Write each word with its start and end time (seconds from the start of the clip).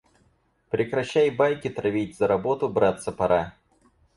Прекращай 0.69 1.29
байки 1.31 1.69
травить, 1.69 2.17
за 2.17 2.27
работу 2.27 2.69
браться 2.69 3.11
пора. 3.11 3.53